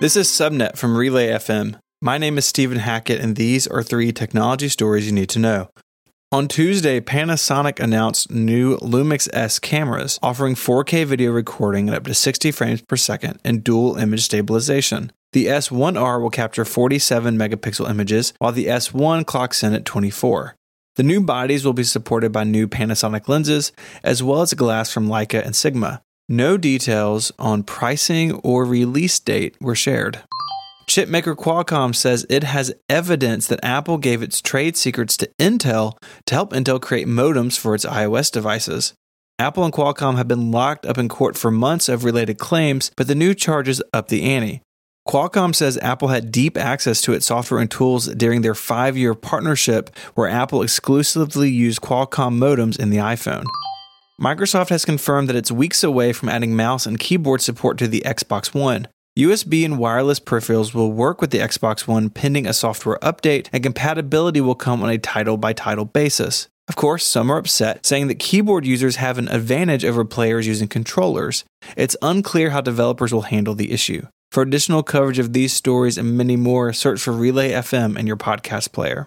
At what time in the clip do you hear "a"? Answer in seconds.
62.46-62.52, 64.88-64.98